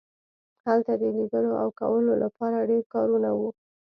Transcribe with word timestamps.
هلته 0.67 0.93
د 1.01 1.03
لیدلو 1.15 1.53
او 1.61 1.69
کولو 1.79 2.13
لپاره 2.23 2.67
ډیر 2.69 2.83
کارونه 2.93 3.29
وو 3.37 3.49